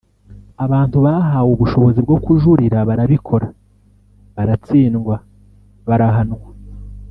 Abantu 0.65 0.97
bahawe 1.05 1.49
ubushobozi 1.55 1.99
bwo 2.05 2.17
kujurira 2.23 2.79
barabikora 2.89 3.47
baratsindwa 4.35 5.15
barahanwa 5.87 6.47